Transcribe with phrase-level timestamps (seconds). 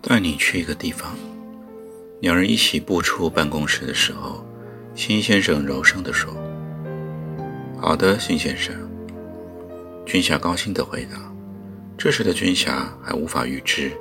[0.00, 1.14] 带你去一个地方。
[2.20, 4.44] 两人一起步出办公室的时候，
[4.94, 6.34] 辛先生柔声地说
[7.80, 8.74] ：“好的，辛先生。”
[10.04, 11.32] 军霞高兴地回答。
[11.96, 13.92] 这时的军霞还无法预知，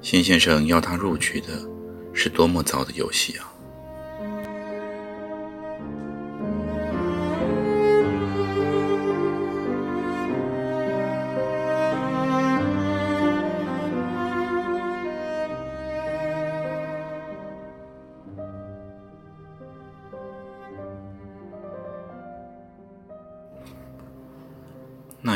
[0.00, 1.48] 辛先生邀他入局的
[2.12, 3.47] 是多么糟的游戏啊！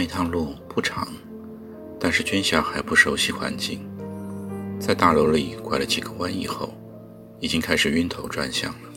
[0.02, 1.06] 那一趟路不长，
[2.00, 3.88] 但是军霞还不熟悉环境，
[4.80, 6.74] 在大楼里拐了几个弯以后，
[7.38, 8.88] 已经开始晕头转向了。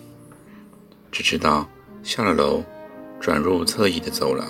[1.11, 1.69] 只知道
[2.01, 2.63] 下了楼，
[3.19, 4.47] 转入侧翼的走廊，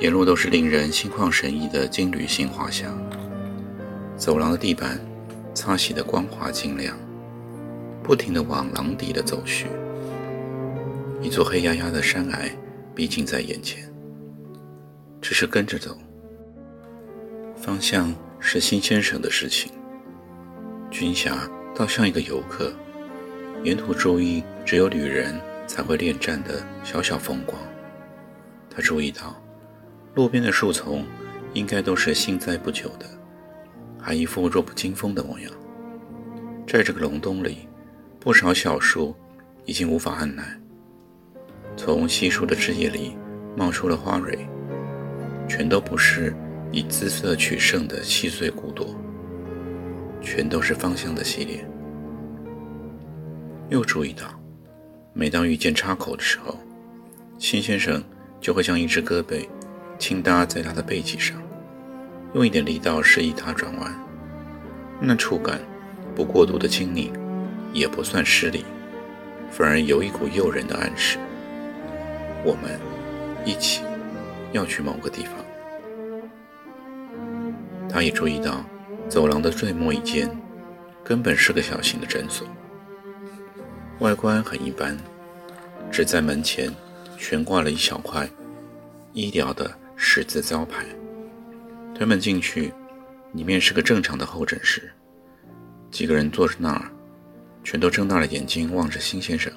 [0.00, 2.98] 沿路都是令人心旷神怡的金缕杏花香。
[4.16, 4.98] 走廊的地板
[5.52, 6.96] 擦洗的光滑晶亮，
[8.02, 9.66] 不停地往廊底的走去。
[11.20, 12.40] 一座黑压压的山崖
[12.94, 13.91] 逼近在眼前。
[15.22, 15.96] 只是跟着走，
[17.56, 19.72] 方向是新先生的事情。
[20.90, 22.72] 军霞倒像一个游客，
[23.62, 27.56] 沿途注意只有旅人才会恋战的小小风光。
[28.68, 29.40] 他注意到，
[30.16, 31.06] 路边的树丛
[31.54, 33.06] 应该都是新栽不久的，
[34.00, 35.52] 还一副弱不禁风的模样。
[36.66, 37.68] 在这个隆冬里，
[38.18, 39.14] 不少小树
[39.66, 40.60] 已经无法按耐，
[41.76, 43.16] 从稀疏的枝叶里
[43.56, 44.48] 冒出了花蕊。
[45.48, 46.34] 全都不是
[46.70, 48.94] 以姿色取胜的细碎骨朵，
[50.20, 51.64] 全都是芳香的系列。
[53.68, 54.26] 又注意到，
[55.12, 56.58] 每当遇见插口的时候，
[57.38, 58.02] 辛先生
[58.40, 59.46] 就会将一只胳膊
[59.98, 61.36] 轻搭在他的背脊上，
[62.34, 63.94] 用一点力道示意他转弯。
[65.00, 65.60] 那触感
[66.14, 67.12] 不过度的亲昵，
[67.72, 68.64] 也不算失礼，
[69.50, 71.18] 反而有一股诱人的暗示。
[72.44, 72.78] 我们
[73.44, 73.82] 一起。
[74.52, 75.34] 要去某个地方，
[77.88, 78.64] 他也注意到，
[79.08, 80.30] 走廊的最末一间
[81.02, 82.46] 根本是个小型的诊所，
[84.00, 84.96] 外观很一般，
[85.90, 86.70] 只在门前
[87.18, 88.28] 悬挂了一小块
[89.12, 90.84] 医疗的十字招牌。
[91.94, 92.72] 推门进去，
[93.32, 94.90] 里面是个正常的候诊室，
[95.90, 96.90] 几个人坐在那儿，
[97.64, 99.52] 全都睁大了眼睛望着辛先生。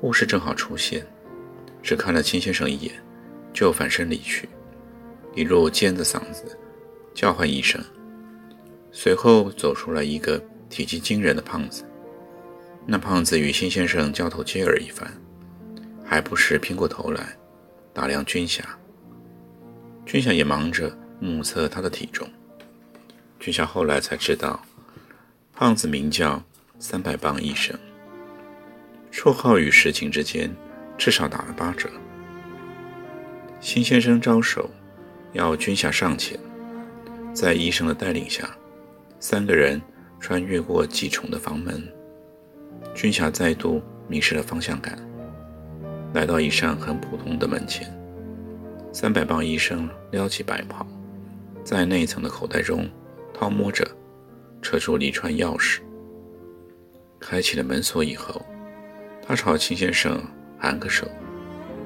[0.00, 1.06] 护士正好出现，
[1.82, 2.92] 只看了辛先生一眼。
[3.56, 4.46] 就返身离去，
[5.34, 6.58] 一路尖着嗓子
[7.14, 7.82] 叫唤一声。
[8.92, 11.82] 随后走出来一个体积惊人的胖子。
[12.84, 15.10] 那胖子与辛先生交头接耳一番，
[16.04, 17.34] 还不时偏过头来
[17.94, 18.62] 打量军霞。
[20.04, 22.28] 军霞也忙着目测他的体重。
[23.40, 24.62] 军霞后来才知道，
[25.54, 26.42] 胖子名叫
[26.78, 27.74] 三百磅医生，
[29.10, 30.54] 绰号与实情之间
[30.98, 31.88] 至少打了八折。
[33.66, 34.70] 秦先生招手，
[35.32, 36.38] 要军霞上前。
[37.34, 38.48] 在医生的带领下，
[39.18, 39.82] 三个人
[40.20, 41.82] 穿越过几重的房门。
[42.94, 44.96] 军霞再度迷失了方向感，
[46.14, 47.92] 来到一扇很普通的门前。
[48.92, 50.86] 三百磅医生撩起白袍，
[51.64, 52.88] 在内层的口袋中
[53.34, 53.84] 掏摸着，
[54.62, 55.80] 扯出了一串钥匙，
[57.18, 58.40] 开启了门锁以后，
[59.26, 60.22] 他朝秦先生
[60.56, 61.04] 喊个手，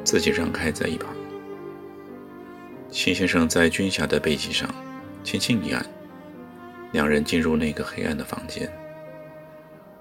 [0.04, 1.08] 自己让开在一旁。
[2.90, 4.68] 秦先生在军霞的背脊上
[5.22, 5.84] 轻轻一按，
[6.92, 8.70] 两人进入那个黑暗的房间。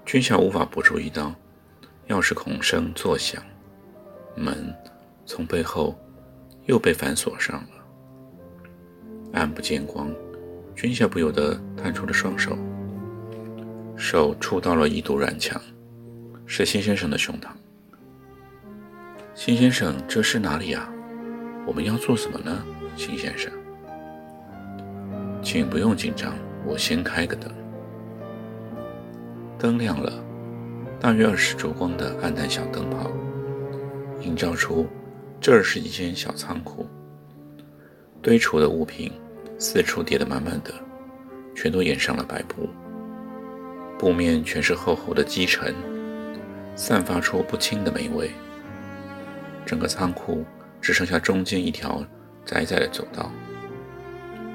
[0.04, 1.32] 军霞无法不注意到
[2.08, 3.40] 钥匙孔声作响，
[4.34, 4.74] 门
[5.24, 5.96] 从背后
[6.66, 7.68] 又被反锁上了。
[9.34, 10.12] 暗不见光，
[10.74, 12.58] 军霞不由得探出了双手，
[13.96, 15.62] 手触到了一堵软墙，
[16.44, 17.50] 是辛先生的胸膛。
[19.36, 20.92] 辛先生，这是哪里啊？
[21.66, 22.66] 我们要做什么呢？
[22.96, 23.50] 秦先生，
[25.42, 26.34] 请不用紧张，
[26.66, 27.50] 我先开个灯。
[29.58, 30.12] 灯亮了，
[31.00, 33.10] 大约二十烛光的暗淡小灯泡，
[34.20, 34.86] 映照出
[35.40, 36.86] 这儿是一间小仓库，
[38.20, 39.12] 堆储的物品
[39.58, 40.72] 四处叠得满满的，
[41.54, 42.68] 全都掩上了白布，
[43.98, 45.74] 布面全是厚厚的积尘，
[46.74, 48.30] 散发出不轻的霉味。
[49.64, 50.44] 整个仓库
[50.80, 52.02] 只剩下中间一条
[52.44, 53.30] 窄窄的走道，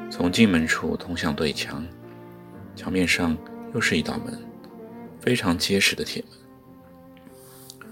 [0.09, 1.85] 从进门处通向对墙，
[2.75, 3.37] 墙面上
[3.73, 4.37] 又是一道门，
[5.19, 7.91] 非常结实的铁门。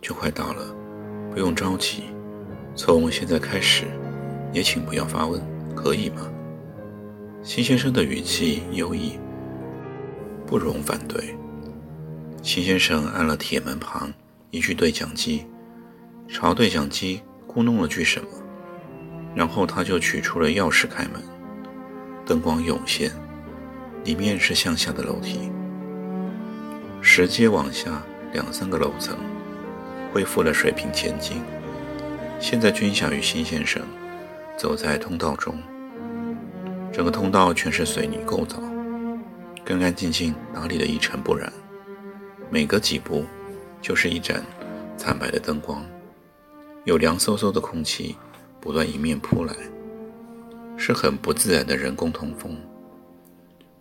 [0.00, 0.74] 就快到了，
[1.30, 2.04] 不用着急，
[2.74, 3.86] 从现在开始，
[4.52, 5.40] 也请不要发问，
[5.74, 6.30] 可以吗？
[7.42, 9.18] 辛先生的语气优异，
[10.46, 11.34] 不容反对。
[12.42, 14.12] 辛先生按了铁门旁
[14.50, 15.46] 一具对讲机。
[16.26, 18.28] 朝对讲机咕哝了句什么，
[19.34, 21.22] 然后他就取出了钥匙开门。
[22.26, 23.10] 灯光涌现，
[24.04, 25.50] 里面是向下的楼梯，
[27.00, 28.02] 石阶往下
[28.32, 29.16] 两三个楼层，
[30.12, 31.42] 恢复了水平前进。
[32.40, 33.82] 现在军霞与辛先生
[34.56, 35.58] 走在通道中，
[36.92, 38.58] 整个通道全是水泥构造，
[39.64, 41.52] 干干净净，哪里的一尘不染。
[42.50, 43.24] 每隔几步，
[43.82, 44.42] 就是一盏
[44.96, 45.84] 惨白的灯光。
[46.84, 48.16] 有凉飕飕的空气
[48.64, 49.54] 不断迎面扑来，
[50.74, 52.58] 是很不自然的人工通风。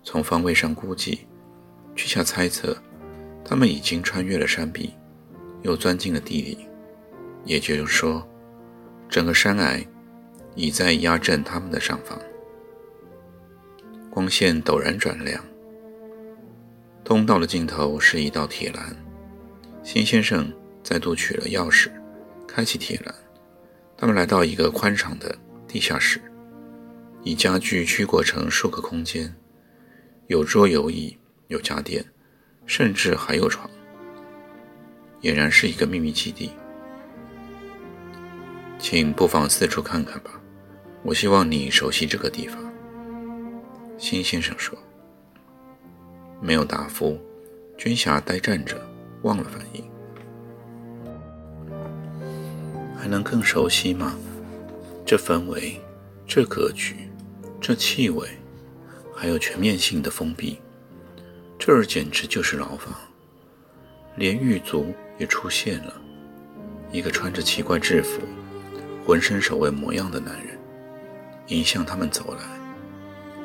[0.03, 1.25] 从方位上估计，
[1.95, 2.75] 据下猜测，
[3.45, 4.94] 他们已经穿越了山壁，
[5.62, 6.68] 又钻进了地里。
[7.45, 8.27] 也就是说，
[9.07, 9.80] 整个山崖
[10.53, 12.19] 已在压阵他们的上方。
[14.09, 15.41] 光线陡然转亮，
[17.06, 18.94] 通道的尽头是一道铁栏。
[19.81, 20.51] 辛先生
[20.83, 21.89] 再度取了钥匙。
[22.45, 23.15] 开启铁栏，
[24.04, 25.34] 他们来到一个宽敞的
[25.66, 26.22] 地下室，
[27.24, 29.34] 以家具曲裹成数个空间，
[30.28, 31.18] 有桌有椅，
[31.48, 32.04] 有家电，
[32.66, 33.66] 甚至还有床，
[35.22, 36.52] 俨然是一个秘密基地。
[38.78, 40.32] 请不妨四处看看吧，
[41.04, 42.62] 我希望你熟悉这个地方。”
[43.98, 44.78] 辛先生说。
[46.42, 47.18] 没有答复，
[47.78, 48.86] 军霞呆站着，
[49.22, 49.93] 忘了反应。
[53.04, 54.18] 还能更熟悉吗？
[55.06, 55.78] 这氛围，
[56.26, 56.96] 这格局，
[57.60, 58.26] 这气味，
[59.14, 60.58] 还有全面性的封闭，
[61.60, 62.96] 这儿简直就是牢房。
[64.16, 66.02] 连狱卒也出现了，
[66.94, 68.22] 一个穿着奇怪制服、
[69.06, 70.58] 浑身守卫模样的男人，
[71.48, 72.46] 迎向他们走来。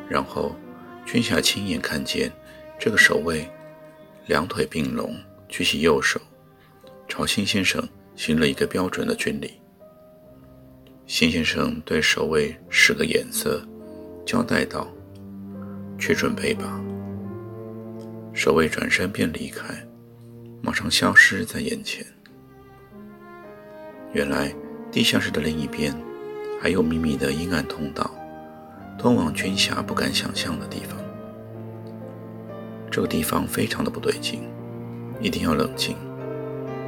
[0.08, 0.54] 然后，
[1.04, 2.30] 君霞亲眼看见
[2.78, 3.50] 这个守卫
[4.26, 5.16] 两腿并拢，
[5.48, 6.20] 举起右手，
[7.08, 7.82] 朝辛先生。
[8.18, 9.52] 行了一个标准的军礼。
[11.06, 13.62] 辛先生对守卫使个眼色，
[14.26, 14.88] 交代道
[16.00, 16.80] ：“去准备吧。”
[18.34, 19.72] 守卫转身便离开，
[20.60, 22.04] 马上消失在眼前。
[24.12, 24.52] 原来
[24.90, 25.94] 地下室的另一边
[26.60, 28.10] 还有秘密的阴暗通道，
[28.98, 30.98] 通往军霞不敢想象的地方。
[32.90, 34.42] 这个地方非常的不对劲，
[35.20, 35.96] 一定要冷静。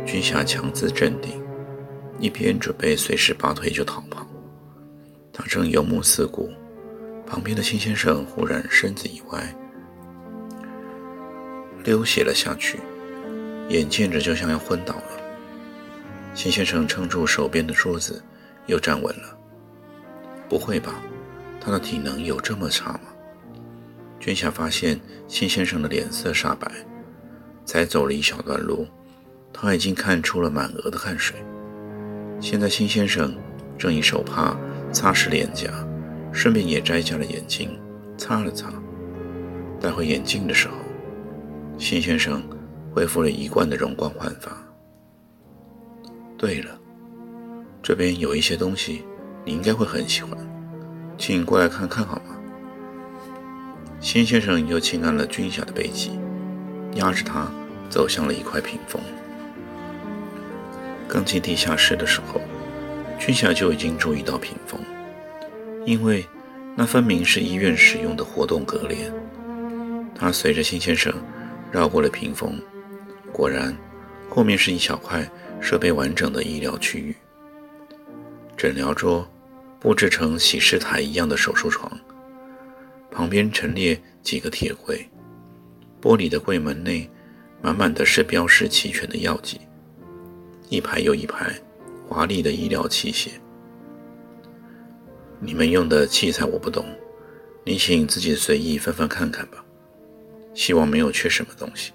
[0.07, 1.41] 军霞强自镇定，
[2.19, 4.27] 一边准备随时拔腿就逃跑。
[5.33, 6.51] 他正游目四顾，
[7.27, 9.55] 旁边的辛先生忽然身子一歪，
[11.85, 12.81] 溜斜了下去，
[13.69, 15.21] 眼见着就像要昏倒了。
[16.35, 18.23] 辛先生撑住手边的桌子，
[18.67, 19.39] 又站稳了。
[20.49, 21.01] 不会吧？
[21.61, 23.01] 他的体能有这么差吗？
[24.19, 26.71] 军霞发现辛先生的脸色煞白，
[27.65, 28.87] 才走了一小段路。
[29.53, 31.37] 他已经看出了满额的汗水。
[32.41, 33.35] 现在，辛先生
[33.77, 34.57] 正以手帕
[34.93, 35.71] 擦拭脸颊，
[36.33, 37.79] 顺便也摘下了眼镜，
[38.17, 38.73] 擦了擦。
[39.81, 40.75] 戴回眼镜的时候，
[41.79, 42.43] 辛先生
[42.93, 44.51] 恢复了一贯的容光焕发。
[46.39, 46.79] 对了，
[47.83, 49.05] 这边有一些东西，
[49.45, 50.37] 你应该会很喜欢，
[51.19, 52.37] 请过来看看好吗？
[54.01, 56.19] 辛先生又轻按了军霞的背脊，
[56.95, 57.47] 压着他
[57.91, 58.99] 走向了一块屏风。
[61.13, 62.41] 刚进地下室的时候，
[63.19, 64.81] 君霞就已经注意到屏风，
[65.85, 66.25] 因为
[66.77, 69.13] 那分明是医院使用的活动隔帘。
[70.15, 71.13] 他随着辛先生
[71.73, 72.61] 绕过了屏风，
[73.33, 73.77] 果然，
[74.29, 75.29] 后面是一小块
[75.61, 77.17] 设备完整的医疗区域。
[78.57, 79.29] 诊疗桌
[79.81, 81.91] 布置成洗尸台一样的手术床，
[83.11, 85.09] 旁边陈列几个铁柜，
[86.01, 87.11] 玻璃的柜门内
[87.61, 89.61] 满满的是标识齐全的药剂。
[90.71, 91.53] 一排又一排
[92.09, 93.31] 华丽的医疗器械，
[95.41, 96.87] 你们用的器材我不懂，
[97.65, 99.65] 你请自己随意翻翻看看吧。
[100.55, 101.93] 希望没有缺什么东西。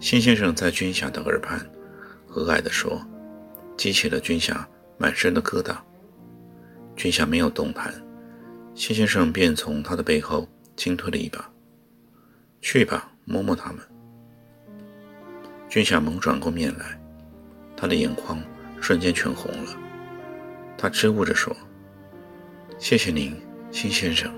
[0.00, 1.64] 辛先生在军霞的耳畔
[2.26, 3.00] 和蔼地说，
[3.76, 4.68] 激起了军霞
[4.98, 5.76] 满身的疙瘩。
[6.96, 7.94] 军霞没有动弹，
[8.74, 11.48] 辛先生便从他的背后轻推了一把
[12.60, 13.80] ：“去吧，摸摸他们。”
[15.70, 16.99] 军霞猛转过面来，
[17.80, 18.38] 他的眼眶
[18.78, 19.72] 瞬间全红了。
[20.76, 21.56] 他支吾着说
[22.78, 23.34] ：“谢谢您，
[23.70, 24.30] 辛先生。”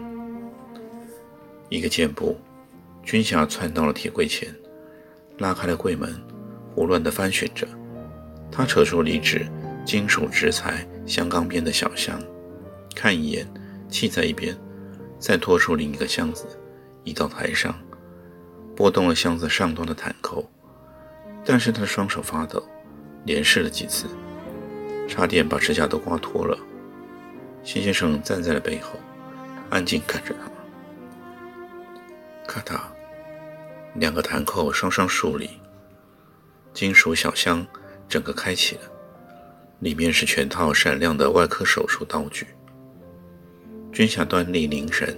[1.69, 2.39] 一个箭步，
[3.03, 4.49] 军霞窜到了铁柜前。
[5.39, 6.15] 拉开了柜门，
[6.73, 7.67] 胡乱地翻寻着。
[8.51, 9.45] 他扯出了一只
[9.85, 12.23] 金属直裁香钢边的小箱，
[12.95, 13.45] 看一眼，
[13.89, 14.57] 弃在一边，
[15.19, 16.47] 再拖出另一个箱子，
[17.03, 17.75] 移到台上，
[18.77, 20.49] 拨动了箱子上端的弹扣。
[21.45, 22.63] 但是他的双手发抖，
[23.25, 24.07] 连试了几次，
[25.09, 26.59] 差点把指甲都刮脱了。
[27.63, 28.99] 辛先生站在了背后，
[29.71, 30.51] 安静看着他。
[32.47, 32.81] 咔嗒。
[33.97, 35.51] 两个弹扣双双竖立，
[36.73, 37.67] 金属小箱
[38.09, 38.83] 整个开启了，
[39.81, 42.47] 里面是全套闪亮的外科手术道具。
[43.93, 45.15] 军霞端立凝神，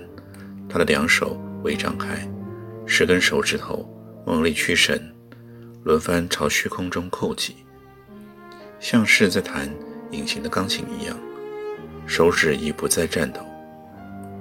[0.68, 2.28] 他的两手微张开，
[2.84, 3.88] 十根手指头
[4.26, 5.00] 猛力屈伸，
[5.84, 7.54] 轮番朝虚空中扣起，
[8.78, 9.69] 像是在弹
[10.11, 11.16] 隐形的钢琴一样。
[12.07, 13.40] 手指已不再颤抖，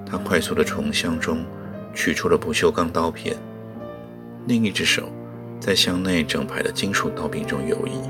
[0.05, 1.45] 他快速地从箱中
[1.93, 3.37] 取出了不锈钢刀片。
[4.45, 5.09] 另一只手
[5.59, 8.01] 在箱内整排的金属刀柄中游移，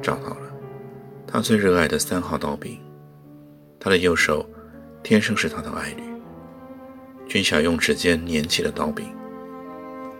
[0.00, 0.40] 找到了
[1.26, 2.78] 他最热爱的三号刀柄。
[3.78, 4.48] 他的右手
[5.02, 6.02] 天生是他的爱侣。
[7.28, 9.06] 君霞用指尖捻起了刀柄，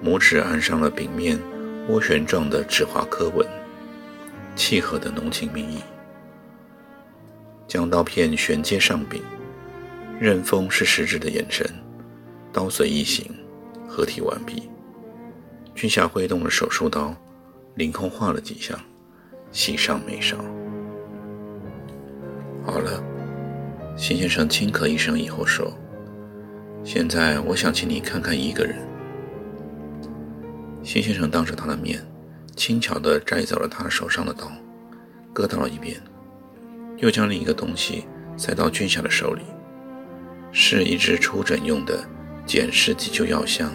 [0.04, 1.38] 拇指按上了柄面
[1.88, 3.48] 涡旋状的指滑刻纹，
[4.58, 5.78] 契合的浓情蜜意。
[7.68, 9.22] 将刀片旋接上柄，
[10.18, 11.64] 刃锋是食指的眼神，
[12.52, 13.24] 刀随意行，
[13.86, 14.68] 合体完毕。
[15.74, 17.14] 君霞挥动了手术刀，
[17.76, 18.74] 凌空画了几下，
[19.52, 20.36] 喜上眉梢。
[22.64, 23.00] 好了，
[23.96, 25.72] 辛先生轻咳一声以后说
[26.82, 28.76] ：“现在我想请你看看一个人。”
[30.82, 32.02] 辛先生当着他的面，
[32.58, 34.50] 轻巧地摘走了他手上的刀，
[35.32, 35.96] 搁到了一边，
[36.96, 38.04] 又将另一个东西
[38.36, 39.42] 塞到俊霞的手里，
[40.50, 42.04] 是一只出诊用的
[42.44, 43.70] 简式急救药箱。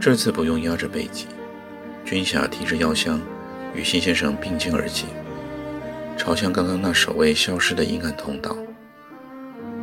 [0.00, 1.26] 这次不用压着背脊，
[2.04, 3.20] 军霞提着药箱，
[3.72, 5.08] 与辛先生并肩而行，
[6.18, 8.56] 朝向刚刚那守卫消失的阴暗通道。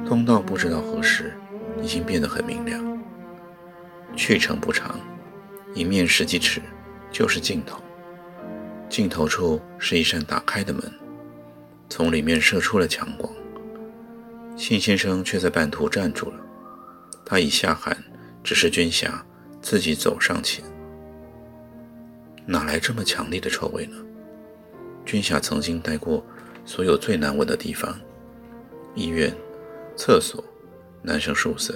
[0.05, 1.33] 通道不知道何时
[1.81, 3.01] 已经变得很明亮，
[4.13, 4.99] 去程不长，
[5.73, 6.61] 一面十几尺
[7.13, 7.81] 就是尽头。
[8.89, 10.83] 尽头处是一扇打开的门，
[11.87, 13.33] 从里面射出了强光。
[14.57, 16.37] 信先生却在半途站住了，
[17.23, 17.97] 他已下喊，
[18.43, 19.25] 指示军霞。
[19.61, 20.61] 自己走上前，
[22.45, 23.95] 哪来这么强烈的臭味呢？
[25.05, 26.21] 君霞曾经待过
[26.65, 27.97] 所有最难闻的地方：
[28.93, 29.33] 医院、
[29.95, 30.43] 厕所、
[31.01, 31.73] 男生宿舍、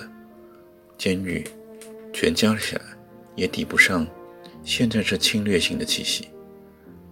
[0.98, 1.48] 监狱，
[2.12, 2.82] 全加起来
[3.36, 4.06] 也抵不上
[4.68, 6.28] 现在这侵略性的气息，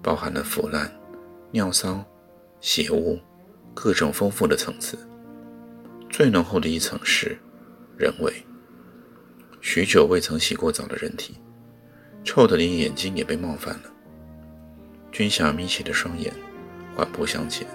[0.04, 0.92] 包含了腐烂、
[1.52, 2.04] 尿骚、
[2.60, 3.18] 血污，
[3.74, 5.00] 各种丰富的层次。
[6.10, 7.38] 最浓厚的一层是
[7.98, 8.34] 人味。
[9.62, 11.38] 许久未曾洗过澡的人体，
[12.26, 13.84] 臭得连眼睛也被冒犯了。
[15.10, 16.34] 君霞眯起了双眼，
[16.94, 17.66] 缓步向前。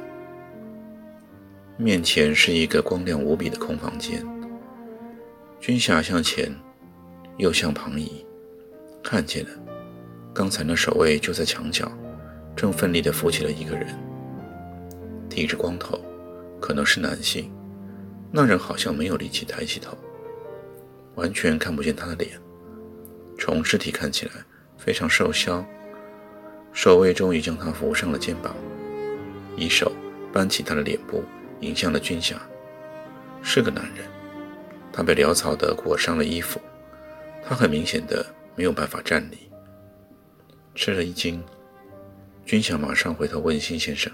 [1.79, 4.23] 面前是一个光亮无比的空房间。
[5.59, 6.55] 君霞向前，
[7.39, 8.27] 又向旁移，
[9.03, 9.51] 看见了
[10.33, 11.91] 刚才那守卫就在墙角，
[12.57, 13.87] 正奋力地扶起了一个人，
[15.29, 16.01] 剃着光头，
[16.61, 17.53] 可能是男性。
[18.31, 19.97] 那人好像没有力气抬起头。
[21.17, 22.31] 完全看不见他的脸，
[23.37, 24.33] 从肢体看起来
[24.79, 25.63] 非常瘦削。
[26.73, 28.55] 守卫终于将他扶上了肩膀，
[29.57, 29.91] 一手
[30.33, 31.25] 扳起他的脸部，
[31.59, 32.37] 迎向了军霞。
[33.43, 34.07] 是个男人，
[34.93, 36.61] 他被潦草地裹上了衣服，
[37.43, 39.50] 他很明显的没有办法站立。
[40.75, 41.43] 吃了一惊，
[42.45, 44.11] 军霞马上回头问辛先生：“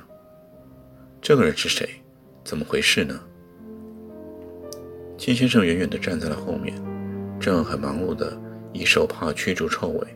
[1.21, 1.89] 这个人是谁？
[2.45, 3.21] 怎么回事呢？”
[5.19, 6.75] 金先生远远地站在了后面，
[7.39, 8.39] 正很忙碌地
[8.73, 10.07] 以手帕驱逐臭味。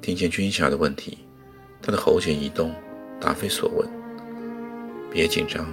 [0.00, 1.18] 听见军霞的问题，
[1.82, 2.72] 他的喉结一动，
[3.20, 3.88] 答非所问
[5.10, 5.66] ：“别紧张，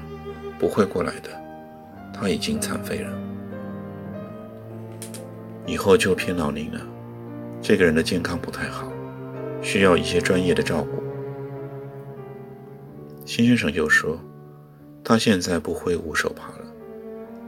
[0.58, 1.30] 不会过来的，
[2.14, 3.12] 他已经残废了。
[5.66, 6.82] 以后就偏劳您了。
[7.62, 8.92] 这个人的健康不太好，
[9.64, 11.02] 需要一些专业的照顾。”
[13.26, 14.20] 辛先生又说
[15.04, 16.66] ：“他现在不挥舞手帕了。”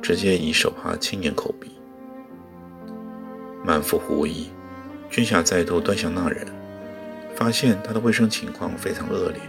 [0.02, 1.72] 直接以手帕轻掩口鼻，
[3.66, 4.50] 满腹狐疑，
[5.10, 6.46] 军霞再度端详那人，
[7.34, 9.40] 发现他的卫生情况非常恶劣，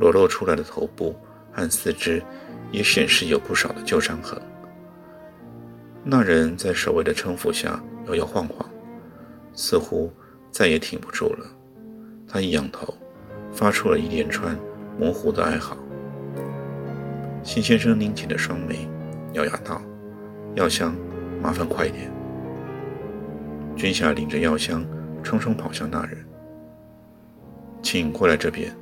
[0.00, 1.14] 裸露出来的头部
[1.52, 2.20] 和四肢
[2.72, 4.36] 也显示有不少的旧伤痕。
[6.02, 8.68] 那人在守卫的搀扶下摇摇晃晃，
[9.54, 10.12] 似乎
[10.56, 11.46] 再也挺不住了。
[12.26, 12.94] 他一仰头，
[13.52, 14.58] 发出了一连串
[14.98, 15.76] 模糊的哀嚎。
[17.42, 18.88] 辛先生拧起了双眉，
[19.34, 19.82] 咬牙道
[20.56, 20.96] ：“药箱，
[21.42, 22.10] 麻烦快点。”
[23.76, 24.82] 军霞领着药箱，
[25.22, 26.16] 匆匆跑向那人
[27.82, 28.74] ：“请过来这边。”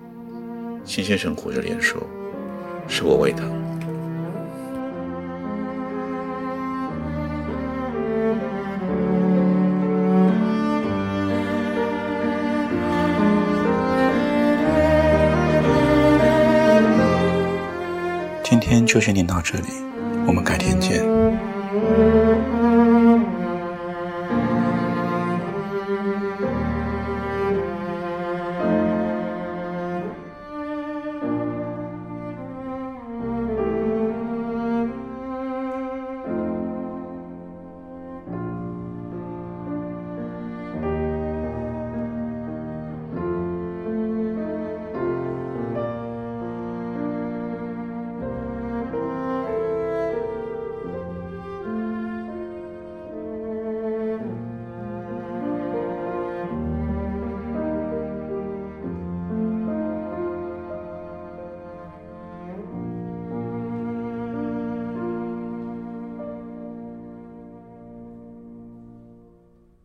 [0.87, 2.01] 辛先生苦着脸说
[2.87, 3.51] ：“是我胃疼。”
[18.75, 19.69] 今天就先念到这里，
[20.27, 21.01] 我们改天见。